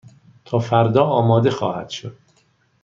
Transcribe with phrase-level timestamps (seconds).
[0.45, 2.17] تا فردا آماده خواهد شد.